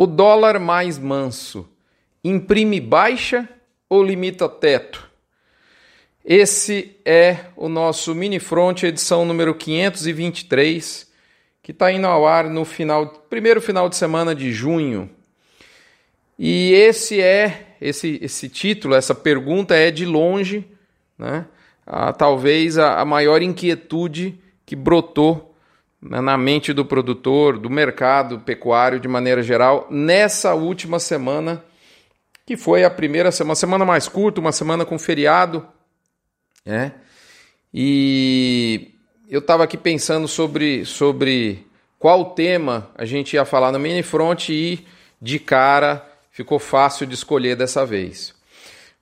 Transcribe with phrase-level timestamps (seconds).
[0.00, 1.68] O dólar mais manso
[2.22, 3.48] imprime baixa
[3.90, 5.10] ou limita teto?
[6.24, 11.10] Esse é o nosso Mini Front, edição número 523,
[11.60, 15.10] que está indo ao ar no final, primeiro final de semana de junho.
[16.38, 20.64] E esse é esse, esse título, essa pergunta é de longe,
[21.18, 21.44] né?
[21.84, 25.56] A, talvez a, a maior inquietude que brotou
[26.00, 31.64] na mente do produtor, do mercado pecuário de maneira geral, nessa última semana,
[32.46, 35.66] que foi a primeira semana, uma semana mais curta, uma semana com feriado,
[36.64, 36.94] né?
[37.74, 38.92] E
[39.28, 41.66] eu estava aqui pensando sobre, sobre
[41.98, 44.86] qual tema a gente ia falar no mini front e
[45.20, 48.34] de cara ficou fácil de escolher dessa vez.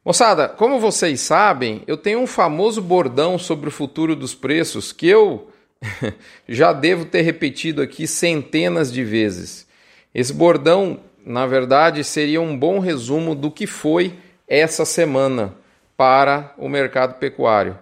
[0.04, 5.06] Moçada, como vocês sabem, eu tenho um famoso bordão sobre o futuro dos preços que
[5.06, 5.50] eu
[6.48, 9.66] já devo ter repetido aqui centenas de vezes.
[10.14, 14.14] Esse bordão, na verdade, seria um bom resumo do que foi
[14.48, 15.54] essa semana
[15.96, 17.78] para o mercado pecuário.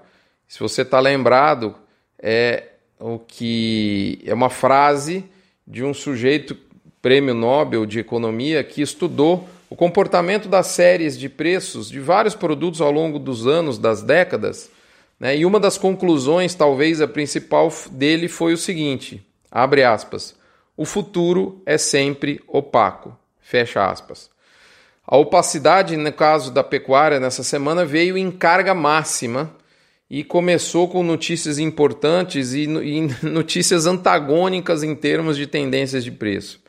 [0.48, 1.74] Se você está lembrado,
[2.18, 5.24] é o que é uma frase
[5.66, 6.56] de um sujeito
[7.02, 12.80] prêmio Nobel de economia que estudou o comportamento das séries de preços de vários produtos
[12.80, 14.70] ao longo dos anos, das décadas,
[15.18, 15.36] né?
[15.36, 20.34] e uma das conclusões, talvez a principal dele, foi o seguinte: abre aspas,
[20.76, 24.30] o futuro é sempre opaco, fecha aspas.
[25.06, 29.54] A opacidade, no caso da pecuária, nessa semana veio em carga máxima
[30.08, 32.66] e começou com notícias importantes e,
[33.22, 36.62] notícias antagônicas em termos de tendências de preço.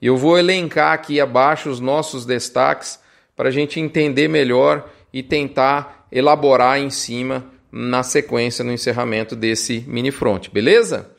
[0.00, 2.98] E eu vou elencar aqui abaixo os nossos destaques
[3.36, 9.82] para a gente entender melhor e tentar elaborar em cima na sequência no encerramento desse
[9.88, 11.10] mini front, beleza?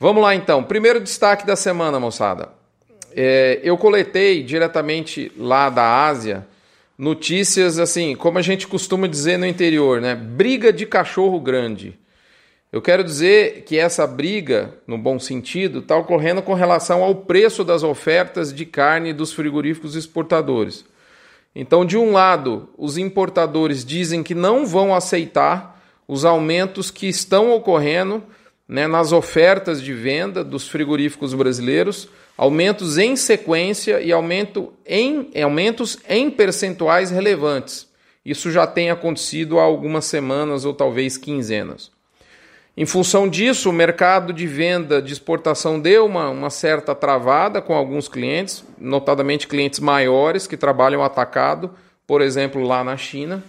[0.00, 0.64] Vamos lá então.
[0.64, 2.48] Primeiro destaque da semana, moçada.
[3.14, 6.46] É, eu coletei diretamente lá da Ásia
[6.98, 10.14] notícias assim, como a gente costuma dizer no interior, né?
[10.14, 11.98] Briga de cachorro grande.
[12.72, 17.64] Eu quero dizer que essa briga, no bom sentido, está ocorrendo com relação ao preço
[17.64, 20.84] das ofertas de carne dos frigoríficos exportadores.
[21.54, 25.75] Então, de um lado, os importadores dizem que não vão aceitar
[26.06, 28.22] os aumentos que estão ocorrendo
[28.68, 35.98] né, nas ofertas de venda dos frigoríficos brasileiros aumentos em sequência e aumento em, aumentos
[36.08, 37.88] em percentuais relevantes.
[38.24, 41.90] Isso já tem acontecido há algumas semanas ou talvez quinzenas.
[42.76, 47.74] Em função disso, o mercado de venda de exportação deu uma, uma certa travada com
[47.74, 51.70] alguns clientes, notadamente clientes maiores que trabalham atacado,
[52.06, 53.42] por exemplo, lá na China.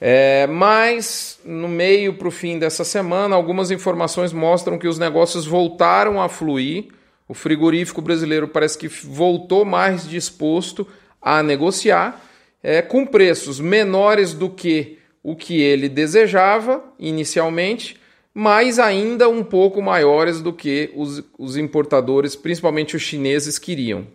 [0.00, 5.46] É, mas no meio para o fim dessa semana, algumas informações mostram que os negócios
[5.46, 6.88] voltaram a fluir
[7.28, 10.86] o frigorífico brasileiro parece que voltou mais disposto
[11.20, 12.22] a negociar
[12.62, 17.98] é, com preços menores do que o que ele desejava inicialmente,
[18.34, 24.06] mas ainda um pouco maiores do que os, os importadores, principalmente os chineses, queriam.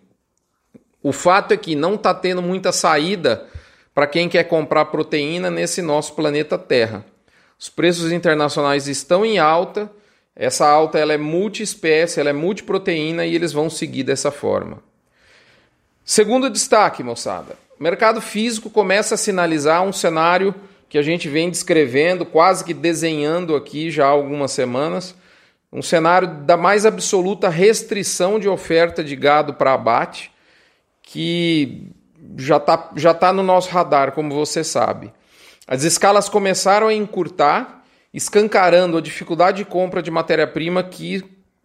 [1.02, 3.44] O fato é que não está tendo muita saída
[4.00, 7.04] para quem quer comprar proteína nesse nosso planeta Terra.
[7.58, 9.90] Os preços internacionais estão em alta
[10.34, 14.82] essa alta ela é multiespécie, ela é multiproteína e eles vão seguir dessa forma.
[16.02, 20.54] Segundo destaque, moçada, o mercado físico começa a sinalizar um cenário
[20.88, 25.14] que a gente vem descrevendo, quase que desenhando aqui já há algumas semanas,
[25.70, 30.32] um cenário da mais absoluta restrição de oferta de gado para abate,
[31.02, 31.92] que
[32.36, 35.12] já está já tá no nosso radar, como você sabe.
[35.66, 37.80] As escalas começaram a encurtar
[38.12, 41.24] escancarando a dificuldade de compra de matéria-prima que,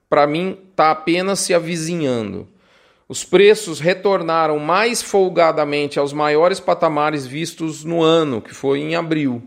[0.10, 2.48] para mim, está apenas se avizinhando.
[3.08, 9.44] Os preços retornaram mais folgadamente aos maiores patamares vistos no ano, que foi em abril.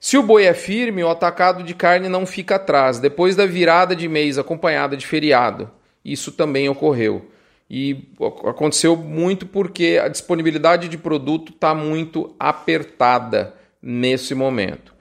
[0.00, 3.96] Se o boi é firme, o atacado de carne não fica atrás, depois da virada
[3.96, 5.70] de mês acompanhada de feriado.
[6.04, 7.30] Isso também ocorreu.
[7.68, 8.08] E
[8.46, 14.94] aconteceu muito porque a disponibilidade de produto está muito apertada nesse momento.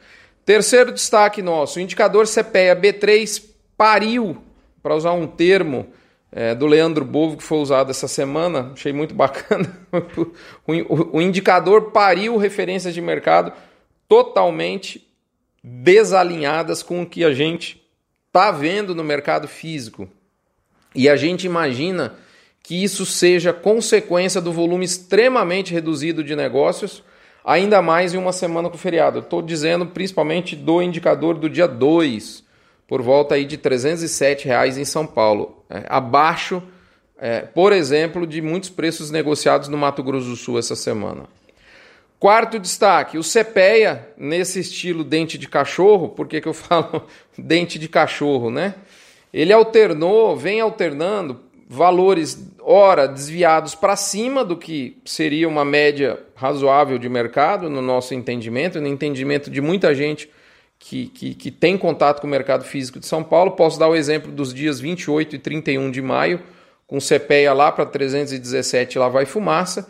[0.45, 3.43] Terceiro destaque nosso: o indicador CPEA B3
[3.77, 4.41] pariu,
[4.81, 5.87] para usar um termo
[6.31, 9.77] é, do Leandro Bovo que foi usado essa semana, achei muito bacana.
[10.65, 13.53] o, o indicador pariu referências de mercado
[14.07, 15.07] totalmente
[15.63, 17.81] desalinhadas com o que a gente
[18.27, 20.09] está vendo no mercado físico.
[20.95, 22.15] E a gente imagina
[22.63, 27.03] que isso seja consequência do volume extremamente reduzido de negócios
[27.43, 29.19] ainda mais em uma semana com feriado.
[29.19, 32.43] Estou dizendo principalmente do indicador do dia 2,
[32.87, 36.63] por volta aí de 307 reais em São Paulo, é, abaixo
[37.17, 41.23] é, por exemplo, de muitos preços negociados no Mato Grosso do Sul essa semana.
[42.19, 47.05] Quarto destaque, o CPEA, nesse estilo dente de cachorro, por que, que eu falo
[47.37, 48.75] dente de cachorro, né?
[49.33, 56.97] Ele alternou, vem alternando valores, ora, desviados para cima do que seria uma média razoável
[56.97, 60.29] de mercado, no nosso entendimento, no entendimento de muita gente
[60.79, 63.51] que, que, que tem contato com o mercado físico de São Paulo.
[63.51, 66.41] Posso dar o exemplo dos dias 28 e 31 de maio,
[66.87, 69.89] com CPEA lá para 317, lá vai fumaça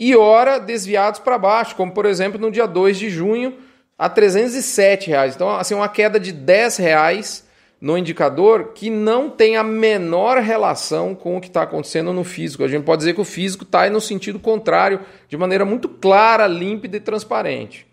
[0.00, 3.58] e ora desviados para baixo, como por exemplo no dia 2 de junho
[3.98, 5.34] a 307 reais.
[5.34, 7.44] Então, assim, uma queda de 10 reais
[7.80, 12.62] no indicador que não tem a menor relação com o que está acontecendo no físico.
[12.62, 16.46] A gente pode dizer que o físico está no sentido contrário, de maneira muito clara,
[16.46, 17.86] límpida e transparente.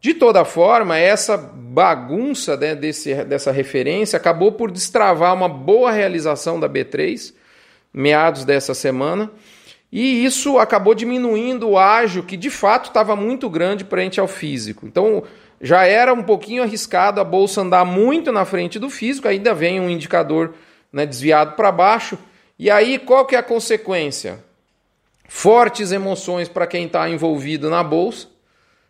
[0.00, 6.58] De toda forma, essa bagunça né, desse, dessa referência acabou por destravar uma boa realização
[6.58, 7.32] da B3,
[7.92, 9.30] meados dessa semana
[9.96, 14.84] e isso acabou diminuindo o ágio, que de fato estava muito grande frente ao físico.
[14.88, 15.22] Então
[15.60, 19.80] já era um pouquinho arriscado a bolsa andar muito na frente do físico, ainda vem
[19.80, 20.52] um indicador
[20.92, 22.18] né, desviado para baixo.
[22.58, 24.42] E aí qual que é a consequência?
[25.28, 28.26] Fortes emoções para quem está envolvido na bolsa.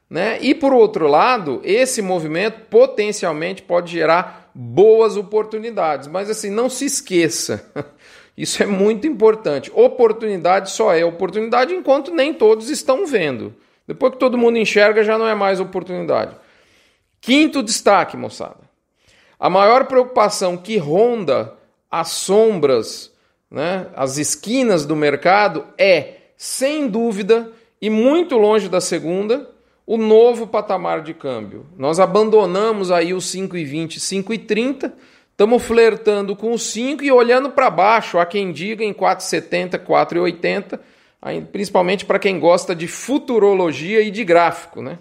[0.09, 0.39] Né?
[0.41, 6.09] E por outro lado, esse movimento potencialmente pode gerar boas oportunidades.
[6.09, 7.63] Mas assim, não se esqueça.
[8.37, 9.71] Isso é muito importante.
[9.75, 13.55] Oportunidade só é oportunidade enquanto nem todos estão vendo.
[13.87, 16.35] Depois que todo mundo enxerga, já não é mais oportunidade.
[17.21, 18.65] Quinto destaque, moçada.
[19.39, 21.55] A maior preocupação que ronda
[21.91, 23.13] as sombras,
[23.51, 29.51] né, as esquinas do mercado é, sem dúvida, e muito longe da segunda,
[29.87, 31.67] o novo patamar de câmbio.
[31.77, 34.93] Nós abandonamos aí os 5,20, 5,30
[35.35, 38.21] Estamos flertando com os 5 e olhando para baixo.
[38.21, 40.79] Há quem diga em 4,70, 4,80,
[41.51, 44.81] principalmente para quem gosta de futurologia e de gráfico.
[44.81, 44.97] Né?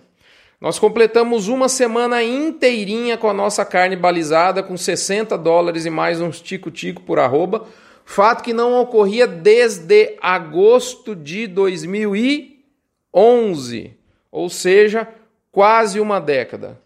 [0.59, 6.19] Nós completamos uma semana inteirinha com a nossa carne balizada, com 60 dólares e mais
[6.19, 7.67] uns tico-tico por arroba.
[8.03, 13.93] Fato que não ocorria desde agosto de 2011,
[14.31, 15.07] ou seja,
[15.51, 16.81] quase uma década.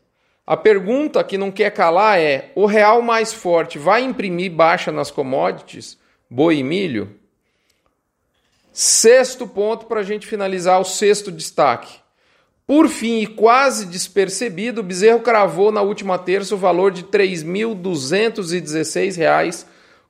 [0.48, 5.12] A pergunta que não quer calar é: o real mais forte vai imprimir baixa nas
[5.12, 5.98] commodities,
[6.30, 7.14] boi e milho?
[8.72, 12.00] Sexto ponto para a gente finalizar o sexto destaque.
[12.66, 17.10] Por fim, e quase despercebido, o Bezerro cravou na última terça o valor de R$
[17.10, 19.66] 3.216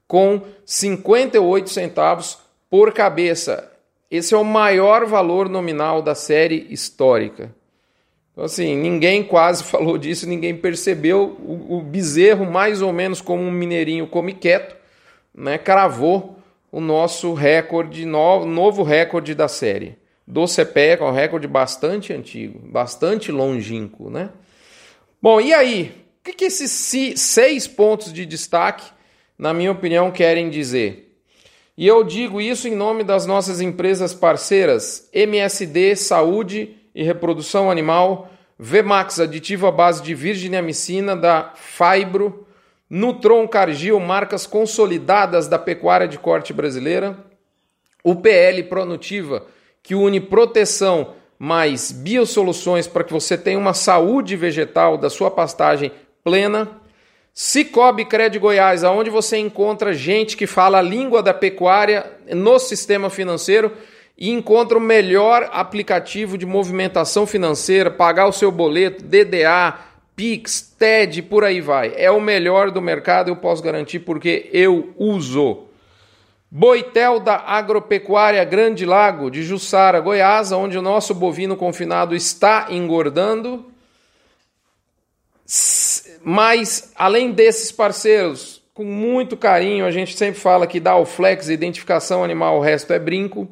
[0.07, 2.37] com 58 centavos
[2.69, 3.71] por cabeça.
[4.09, 7.53] Esse é o maior valor nominal da série histórica.
[8.37, 11.35] Então, assim, ninguém quase falou disso, ninguém percebeu.
[11.39, 14.75] O, o bezerro, mais ou menos como um mineirinho come quieto,
[15.33, 16.37] né, cravou
[16.71, 19.97] o nosso recorde, no, novo recorde da série.
[20.27, 24.29] Do CPE, é um recorde bastante antigo, bastante longínquo, né?
[25.19, 26.05] Bom, e aí?
[26.19, 26.69] O que, que esses
[27.15, 28.85] seis pontos de destaque,
[29.39, 31.15] na minha opinião, querem dizer?
[31.75, 38.27] E eu digo isso em nome das nossas empresas parceiras, MSD Saúde e reprodução animal,
[38.57, 42.47] Vmax, aditivo à base de virginiamicina da Fibro,
[42.89, 47.15] Nutron Cargill, marcas consolidadas da pecuária de corte brasileira,
[48.03, 49.45] o PL Pronutiva,
[49.83, 55.91] que une proteção mais biosoluções para que você tenha uma saúde vegetal da sua pastagem
[56.23, 56.81] plena,
[57.31, 63.11] Cicobi Cred Goiás, aonde você encontra gente que fala a língua da pecuária no sistema
[63.11, 63.71] financeiro
[64.17, 69.77] e encontra o melhor aplicativo de movimentação financeira, pagar o seu boleto, DDA,
[70.15, 71.93] Pix, TED, por aí vai.
[71.95, 75.65] É o melhor do mercado, eu posso garantir porque eu uso.
[76.49, 83.65] Boitel da Agropecuária Grande Lago de Jussara, Goiás, onde o nosso bovino confinado está engordando.
[86.23, 91.49] Mas, além desses parceiros, com muito carinho, a gente sempre fala que dá o flex,
[91.49, 93.47] identificação animal, o resto é brinco.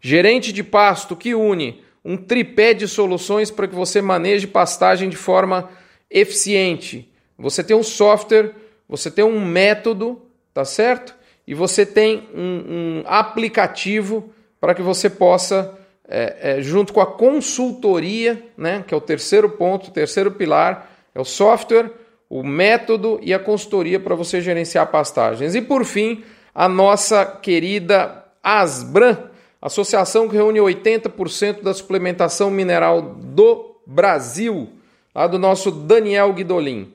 [0.00, 5.16] Gerente de pasto que une um tripé de soluções para que você maneje pastagem de
[5.16, 5.68] forma
[6.08, 7.12] eficiente.
[7.36, 8.54] Você tem um software,
[8.88, 10.22] você tem um método,
[10.54, 11.16] tá certo?
[11.44, 15.76] E você tem um, um aplicativo para que você possa,
[16.08, 20.88] é, é, junto com a consultoria, né, que é o terceiro ponto, o terceiro pilar,
[21.12, 21.90] é o software,
[22.30, 25.56] o método e a consultoria para você gerenciar pastagens.
[25.56, 26.22] E por fim,
[26.54, 34.68] a nossa querida Asbran associação que reúne 80% da suplementação mineral do Brasil,
[35.14, 36.92] lá do nosso Daniel Guidolin.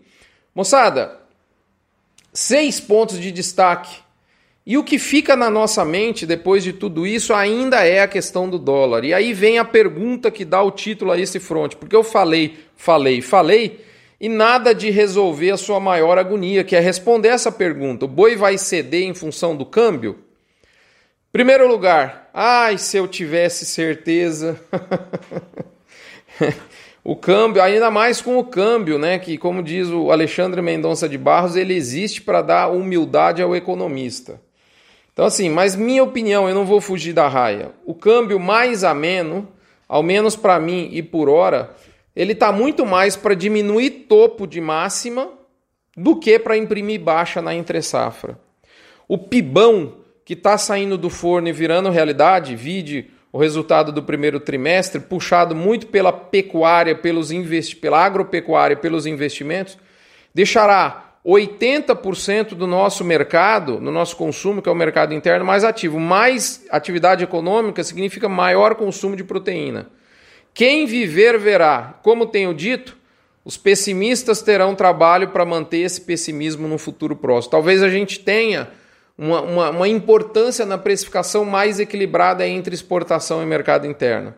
[0.54, 1.20] Moçada,
[2.34, 4.00] seis pontos de destaque
[4.66, 8.48] E o que fica na nossa mente depois de tudo isso ainda é a questão
[8.48, 9.04] do dólar.
[9.04, 12.60] E aí vem a pergunta que dá o título a esse fronte, porque eu falei,
[12.76, 13.84] falei, falei,
[14.20, 18.36] e nada de resolver a sua maior agonia, que é responder essa pergunta: o boi
[18.36, 20.20] vai ceder em função do câmbio?
[21.32, 24.60] Primeiro lugar, ai, se eu tivesse certeza.
[27.02, 31.18] o câmbio, ainda mais com o câmbio, né, que como diz o Alexandre Mendonça de
[31.18, 34.42] Barros, ele existe para dar humildade ao economista.
[35.14, 37.72] Então, assim, mas minha opinião, eu não vou fugir da raia.
[37.86, 39.48] O câmbio mais ameno,
[39.88, 41.74] ao menos para mim e por hora,
[42.14, 45.30] ele está muito mais para diminuir topo de máxima
[45.96, 48.38] do que para imprimir baixa na entre-safra.
[49.08, 54.40] O pibão que está saindo do forno e virando realidade, vide o resultado do primeiro
[54.40, 59.78] trimestre, puxado muito pela pecuária, pelos investi pela agropecuária, pelos investimentos,
[60.34, 66.00] deixará 80% do nosso mercado, no nosso consumo, que é o mercado interno, mais ativo.
[66.00, 69.88] Mais atividade econômica significa maior consumo de proteína.
[70.54, 72.00] Quem viver verá.
[72.02, 72.98] Como tenho dito,
[73.46, 77.52] os pessimistas terão trabalho para manter esse pessimismo no futuro próximo.
[77.52, 78.70] Talvez a gente tenha
[79.18, 84.34] uma, uma, uma importância na precificação mais equilibrada entre exportação e mercado interno.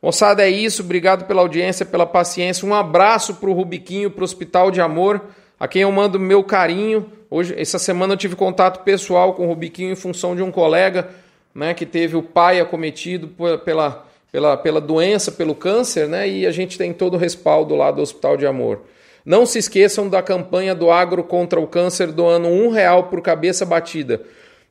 [0.00, 0.82] Moçada, é isso.
[0.82, 2.66] Obrigado pela audiência, pela paciência.
[2.66, 5.22] Um abraço para o Rubiquinho, para o Hospital de Amor
[5.58, 7.06] a quem eu mando meu carinho.
[7.30, 11.08] Hoje, essa semana eu tive contato pessoal com o Rubiquinho em função de um colega
[11.54, 13.28] né, que teve o pai acometido
[13.64, 17.90] pela, pela, pela doença, pelo câncer, né, e a gente tem todo o respaldo lá
[17.90, 18.82] do Hospital de Amor.
[19.28, 23.66] Não se esqueçam da campanha do Agro contra o Câncer doando um real por cabeça
[23.66, 24.22] batida.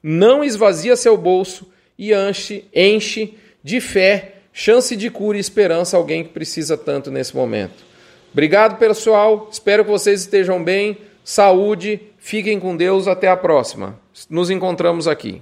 [0.02, 6.24] Não esvazia seu bolso e enche, enche de fé, chance de cura e esperança alguém
[6.24, 7.86] que precisa tanto nesse momento.
[8.34, 9.48] Obrigado, pessoal.
[9.52, 10.98] Espero que vocês estejam bem.
[11.24, 12.02] Saúde.
[12.18, 13.08] Fiquem com Deus.
[13.08, 14.00] Até a próxima.
[14.28, 15.40] Nos encontramos aqui.